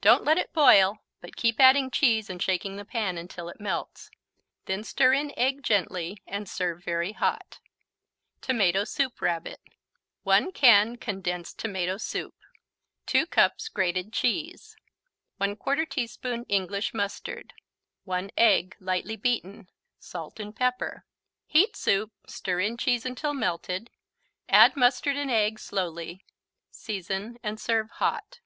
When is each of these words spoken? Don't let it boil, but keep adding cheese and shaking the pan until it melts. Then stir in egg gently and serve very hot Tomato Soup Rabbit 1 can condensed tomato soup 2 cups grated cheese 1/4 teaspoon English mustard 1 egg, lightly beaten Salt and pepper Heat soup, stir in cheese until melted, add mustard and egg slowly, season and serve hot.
Don't 0.00 0.22
let 0.22 0.38
it 0.38 0.52
boil, 0.52 1.02
but 1.20 1.34
keep 1.34 1.58
adding 1.58 1.90
cheese 1.90 2.30
and 2.30 2.40
shaking 2.40 2.76
the 2.76 2.84
pan 2.84 3.18
until 3.18 3.48
it 3.48 3.58
melts. 3.58 4.12
Then 4.66 4.84
stir 4.84 5.12
in 5.14 5.34
egg 5.36 5.64
gently 5.64 6.22
and 6.24 6.48
serve 6.48 6.84
very 6.84 7.10
hot 7.10 7.58
Tomato 8.40 8.84
Soup 8.84 9.20
Rabbit 9.20 9.60
1 10.22 10.52
can 10.52 10.94
condensed 10.94 11.58
tomato 11.58 11.96
soup 11.96 12.36
2 13.06 13.26
cups 13.26 13.66
grated 13.68 14.12
cheese 14.12 14.76
1/4 15.40 15.88
teaspoon 15.90 16.44
English 16.44 16.94
mustard 16.94 17.52
1 18.04 18.30
egg, 18.36 18.76
lightly 18.78 19.16
beaten 19.16 19.68
Salt 19.98 20.38
and 20.38 20.54
pepper 20.54 21.04
Heat 21.44 21.74
soup, 21.74 22.12
stir 22.28 22.60
in 22.60 22.76
cheese 22.76 23.04
until 23.04 23.34
melted, 23.34 23.90
add 24.48 24.76
mustard 24.76 25.16
and 25.16 25.28
egg 25.28 25.58
slowly, 25.58 26.24
season 26.70 27.40
and 27.42 27.58
serve 27.58 27.90
hot. 27.94 28.38